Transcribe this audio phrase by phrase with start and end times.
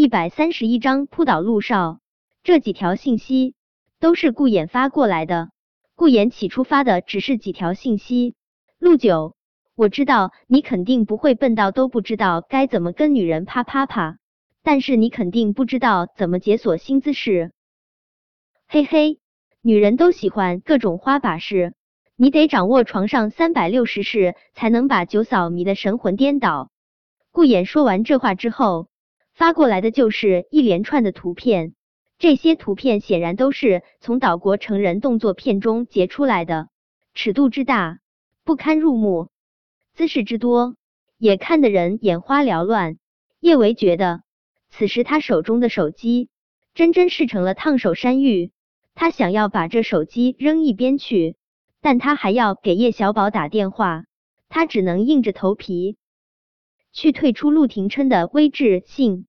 [0.00, 2.00] 一百三十一章扑倒陆少。
[2.42, 3.54] 这几条信息
[3.98, 5.50] 都是顾衍发过来的。
[5.94, 8.34] 顾衍起初发的只是几条信息。
[8.78, 9.34] 陆九，
[9.74, 14.16] 我知道你肯定不会笨到都不知道该怎么跟女人啪啪啪，
[14.62, 17.52] 但是你肯定不知道怎么解锁新姿势。
[18.68, 19.18] 嘿嘿，
[19.60, 21.74] 女人都喜欢各种花把式，
[22.16, 26.70] 你得掌握床上三百六十式，才能把九嫂迷得神魂颠倒。
[27.30, 28.88] 顾衍说完这话之后。
[29.40, 31.72] 发过来的就是一连串的图片，
[32.18, 36.68] 这些图片显然都是从岛国成人动作片中截出来的，
[37.14, 38.00] 尺度之大
[38.44, 39.30] 不堪入目，
[39.94, 40.76] 姿势之多
[41.16, 42.98] 也看得人眼花缭乱。
[43.40, 44.20] 叶维觉得，
[44.68, 46.28] 此时他手中的手机
[46.74, 48.52] 真真是成了烫手山芋，
[48.94, 51.36] 他想要把这手机扔一边去，
[51.80, 54.04] 但他还要给叶小宝打电话，
[54.50, 55.96] 他只能硬着头皮
[56.92, 59.28] 去退出陆廷琛的微智信。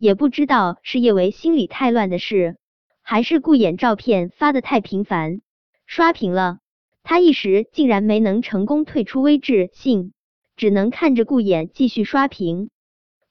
[0.00, 2.56] 也不知道是叶维心里太乱的事，
[3.02, 5.42] 还是顾衍照片发的太频繁，
[5.84, 6.60] 刷屏了。
[7.02, 10.14] 他一时竟然没能成功退出微智信，
[10.56, 12.70] 只能看着顾衍继续刷屏。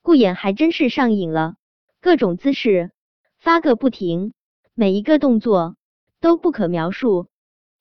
[0.03, 1.55] 顾衍还真是上瘾了，
[2.02, 2.91] 各种姿势
[3.39, 4.33] 发个不停，
[4.75, 5.75] 每一个动作
[6.21, 7.30] 都不可描述。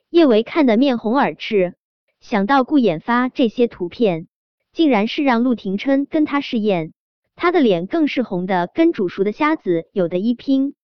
[0.09, 1.75] 叶维看得面红耳赤，
[2.21, 4.29] 想到顾衍发这些图片，
[4.73, 6.95] 竟然是让陆廷琛跟他试验。
[7.41, 10.75] 他的脸更是红的，跟煮熟的虾子有的一拼。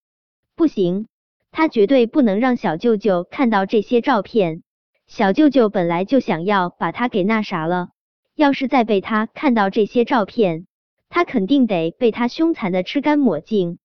[0.55, 1.09] 不行，
[1.51, 4.63] 他绝对不能让小舅舅看到这些照片。
[5.09, 7.89] 小舅舅本来就想要把他给那啥了，
[8.37, 10.69] 要是再被他看到这些照片，
[11.09, 13.79] 他肯定得被他凶残的吃干抹净。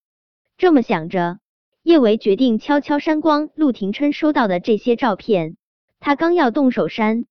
[0.56, 1.40] 这么想着，
[1.82, 5.58] 叶维决定悄悄删光陆廷琛收到的这些照片。
[6.00, 7.26] 他刚要动手删，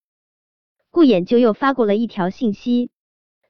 [0.90, 2.90] 顾衍就又发过了一条信息：“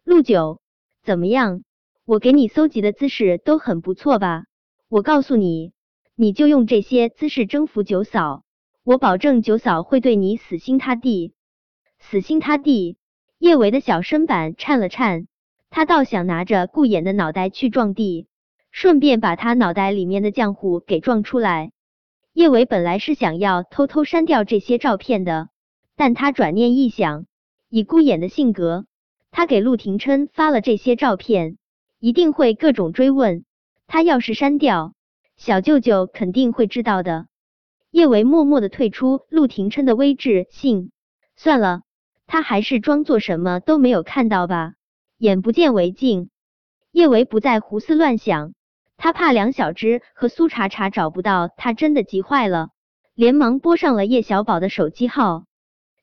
[0.04, 0.60] 陆九，
[1.02, 1.62] 怎么样？”
[2.08, 4.44] 我给你搜集的姿势都很不错吧？
[4.88, 5.72] 我告诉你，
[6.16, 8.44] 你就用这些姿势征服九嫂，
[8.82, 11.34] 我保证九嫂会对你死心塌地。
[11.98, 12.96] 死心塌地！
[13.38, 15.26] 叶维的小身板颤了颤，
[15.68, 18.26] 他倒想拿着顾衍的脑袋去撞地，
[18.70, 21.72] 顺便把他脑袋里面的浆糊给撞出来。
[22.32, 25.50] 叶维本来是想要偷偷删掉这些照片的，
[25.94, 27.26] 但他转念一想，
[27.68, 28.86] 以顾衍的性格，
[29.30, 31.57] 他给陆廷琛发了这些照片。
[32.00, 33.44] 一定会各种追问，
[33.88, 34.94] 他要是删掉，
[35.36, 37.26] 小舅舅肯定会知道的。
[37.90, 40.92] 叶维默默的退出陆廷琛的微智信，
[41.36, 41.82] 算了，
[42.26, 44.74] 他还是装作什么都没有看到吧，
[45.16, 46.30] 眼不见为净。
[46.92, 48.52] 叶维不再胡思乱想，
[48.96, 52.70] 他怕梁小芝和苏茶茶找不到他，真的急坏了，
[53.14, 55.46] 连忙拨上了叶小宝的手机号，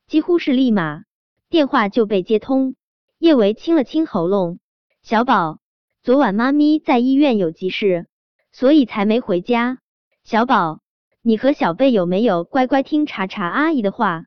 [0.08, 1.04] 几乎是立马
[1.50, 2.76] 电话就被接通。
[3.18, 4.60] 叶维清了清喉咙，
[5.02, 5.60] 小宝。
[6.06, 8.06] 昨晚妈咪在医院有急事，
[8.52, 9.80] 所以才没回家。
[10.24, 10.82] 小宝，
[11.24, 14.26] 你和小贝有没有乖乖听查查阿姨的话？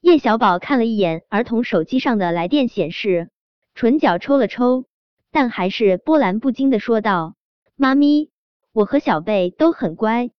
[0.00, 3.30] 叶小宝看了一眼儿童手机上的来电显示，
[3.76, 4.86] 唇角抽了抽，
[5.30, 7.36] 但还是波澜不惊的说道
[7.78, 8.32] ：“妈咪，
[8.72, 10.30] 我和小贝都很乖。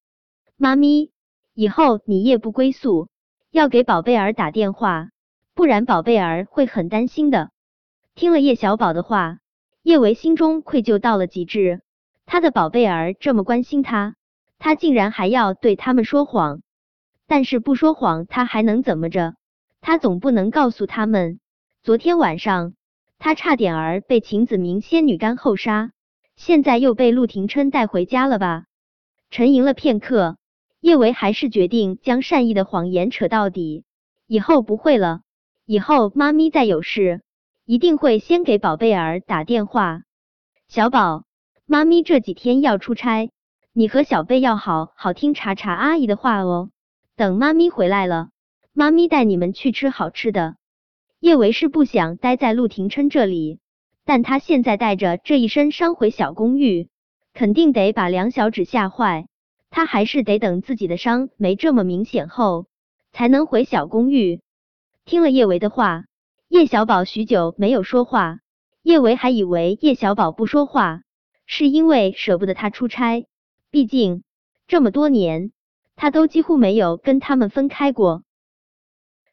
[0.58, 1.10] 妈咪，
[1.54, 3.08] 以后你夜不归宿，
[3.50, 5.08] 要给宝贝儿打电话，
[5.54, 7.50] 不然宝贝儿会很担心的。”
[8.14, 9.38] 听了叶小宝的话。
[9.88, 11.80] 叶维心中愧疚到了极致，
[12.26, 14.16] 他的宝贝儿这么关心他，
[14.58, 16.60] 他竟然还要对他们说谎。
[17.26, 19.36] 但是不说谎，他还能怎么着？
[19.80, 21.40] 他总不能告诉他们，
[21.82, 22.74] 昨天晚上
[23.18, 25.92] 他差点儿被秦子明仙女干后杀，
[26.36, 28.66] 现在又被陆廷琛带回家了吧？
[29.30, 30.36] 沉吟了片刻，
[30.80, 33.84] 叶维还是决定将善意的谎言扯到底。
[34.26, 35.22] 以后不会了，
[35.64, 37.22] 以后妈咪再有事。
[37.70, 40.00] 一定会先给宝贝儿打电话。
[40.68, 41.24] 小宝，
[41.66, 43.30] 妈咪这几天要出差，
[43.74, 46.70] 你和小贝要好好听查查阿姨的话哦。
[47.14, 48.30] 等妈咪回来了，
[48.72, 50.56] 妈咪带你们去吃好吃的。
[51.20, 53.60] 叶维是不想待在陆廷琛这里，
[54.06, 56.88] 但他现在带着这一身伤回小公寓，
[57.34, 59.26] 肯定得把梁小芷吓坏。
[59.68, 62.64] 他还是得等自己的伤没这么明显后，
[63.12, 64.40] 才能回小公寓。
[65.04, 66.06] 听了叶维的话。
[66.58, 68.40] 叶小宝许久没有说话，
[68.82, 71.02] 叶维还以为叶小宝不说话
[71.46, 73.28] 是因为舍不得他出差，
[73.70, 74.24] 毕竟
[74.66, 75.52] 这么多年
[75.94, 78.24] 他都几乎没有跟他们分开过。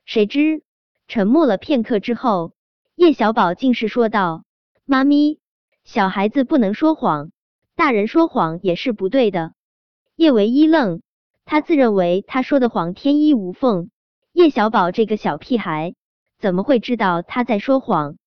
[0.06, 0.62] 谁知
[1.08, 2.54] 沉默了片刻之后，
[2.94, 4.44] 叶小宝竟是说道
[4.86, 5.40] ：“妈咪，
[5.84, 7.32] 小孩子不能说谎，
[7.76, 9.54] 大人说谎也是不对的。”
[10.16, 11.02] 叶维一愣，
[11.44, 13.90] 他自认为他说的谎天衣无缝，
[14.32, 15.96] 叶小宝这个小屁孩。
[16.38, 18.18] 怎么会知道他在说谎？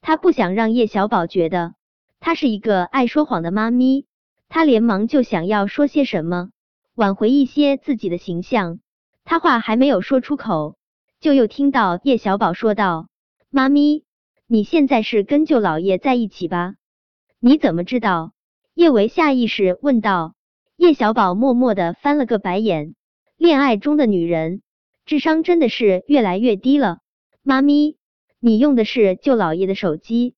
[0.00, 1.74] 他不想让叶小宝觉得
[2.20, 4.06] 她是一个爱说谎的妈咪，
[4.48, 6.50] 她连忙就想要说些什么，
[6.94, 8.78] 挽回一些自己的形象。
[9.24, 10.76] 她话还没有说出口，
[11.18, 13.08] 就又听到叶小宝说道
[13.50, 14.04] ：“妈咪，
[14.46, 16.74] 你现在是跟舅老爷在一起吧？
[17.40, 18.32] 你怎么知道？”
[18.74, 20.34] 叶维下意识问道。
[20.76, 22.94] 叶小宝默默的翻了个白眼，
[23.38, 24.60] 恋爱中的女人
[25.06, 26.98] 智商真的是越来越低了。
[27.48, 27.96] 妈咪，
[28.40, 30.34] 你用的是舅老爷的手机？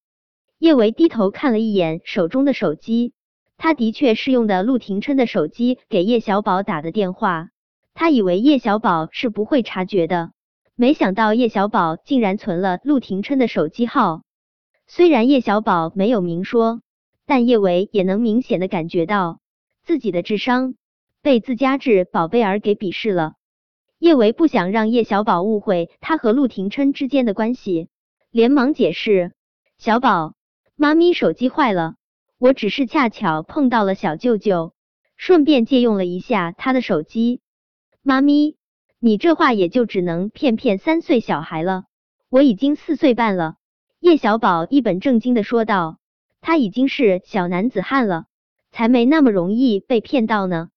[0.59, 3.15] 叶维低头看了一眼手中的手机，
[3.57, 7.49] 他的确是用的陆廷琛的手机给叶小宝打的电话。
[7.95, 10.33] 他以为叶小宝是不会察觉的，
[10.77, 14.21] 没想到叶小宝竟然存了陆廷琛的手机号。
[14.87, 16.83] 虽然叶小宝没有明说，
[17.25, 19.41] 但叶维也能明显的感觉到。
[19.83, 20.75] 自己的智商
[21.23, 23.37] 被自家智宝贝儿给鄙视了。
[23.99, 27.89] 叶维不想让叶小宝误会他和陆廷琛之间的关系，
[28.31, 29.33] 连忙解释
[29.77, 30.35] ：“小宝，
[30.77, 31.97] 妈咪手机坏了，
[32.39, 34.73] 我只是恰巧碰到了小舅舅，
[35.17, 37.41] 顺便借用了一下他的手机。
[38.03, 38.57] 妈咪，
[39.01, 41.85] 你这话也就只能骗骗三岁小孩了，
[42.31, 43.57] 我已经四岁半了。”
[44.01, 45.99] 叶小宝一本正经的说道
[46.41, 48.27] ：“他已经是小男子汉了。”
[48.71, 50.69] 才没那么容易被骗到呢。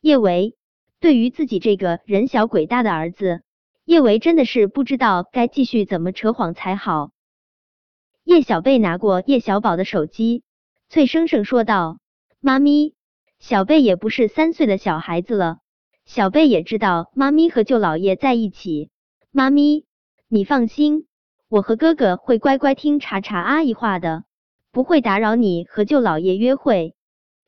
[0.00, 0.55] 叶维
[0.98, 3.42] 对于自己这个人小鬼大的儿子，
[3.84, 7.10] 叶维真的是不知道该继续怎么扯谎才好。
[8.24, 10.42] 叶小贝拿过叶小宝的手机，
[10.88, 11.98] 脆生生说道
[12.40, 12.94] ：“妈咪，
[13.38, 15.58] 小贝也不是三岁的小孩子了，
[16.04, 18.90] 小贝也知道妈咪和舅老爷在一起。
[19.30, 19.84] 妈咪，
[20.28, 21.06] 你放心，
[21.48, 24.24] 我和哥哥会乖乖听查查阿姨话的，
[24.72, 26.94] 不会打扰你和舅老爷约会。”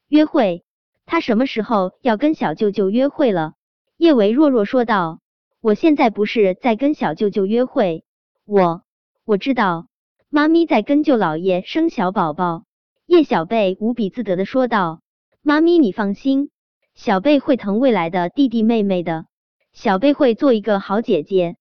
[0.08, 0.64] 约会？
[1.10, 3.54] 他什么时候要跟小舅舅约会了？
[3.96, 5.20] 叶维弱弱说道
[5.62, 8.04] ：“我现在不是在跟小舅舅约会，
[8.44, 8.82] 我
[9.24, 9.88] 我知道，
[10.28, 12.64] 妈咪在跟舅老爷生小宝宝。”
[13.08, 15.00] 叶小贝无比自得的说道
[15.40, 16.50] ：“妈咪，你放心，
[16.94, 19.24] 小贝会疼未来的弟弟妹妹的，
[19.72, 21.56] 小贝会做一个好姐姐。”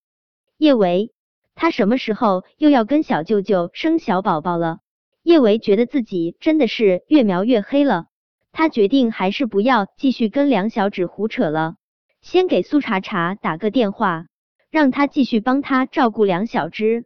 [0.60, 1.14] 叶维，
[1.56, 4.80] 他什么时候又要跟小舅舅生小宝宝了？
[5.24, 8.08] 叶维觉得自己真的是越描越黑了。
[8.58, 11.76] 他决定还是不要继续跟梁小芷胡扯了，
[12.22, 14.26] 先给苏茶茶打个电话，
[14.72, 17.06] 让他继续帮他照顾梁小芝。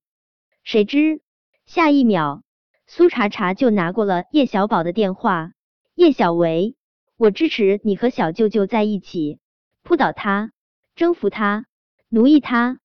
[0.63, 1.19] 谁知
[1.65, 2.41] 下一秒，
[2.87, 5.51] 苏茶茶就拿过了叶小宝的电话。
[5.93, 6.77] 叶小维，
[7.17, 9.39] 我支持你和小舅舅在一起，
[9.83, 10.51] 扑倒他，
[10.95, 11.65] 征服他，
[12.07, 12.79] 奴役他。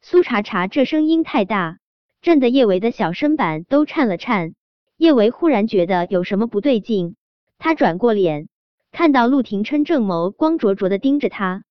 [0.00, 1.76] 苏茶茶这声音太大，
[2.22, 4.54] 震得叶维的小身板都颤了颤。
[4.96, 7.16] 叶维忽然觉得有什么不对劲。
[7.58, 8.48] 他转过脸，
[8.92, 11.64] 看到陆廷琛正眸光灼灼的盯着他。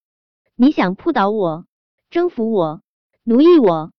[0.56, 1.66] 你想扑倒我，
[2.10, 2.82] 征服我，
[3.24, 3.92] 奴役我？